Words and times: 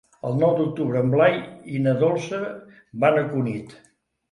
El 0.27 0.37
nou 0.43 0.53
d'octubre 0.59 1.03
en 1.07 1.11
Blai 1.15 1.35
i 1.77 1.83
na 1.85 1.95
Dolça 2.01 2.41
van 3.07 3.23
a 3.23 3.29
Cunit. 3.31 3.79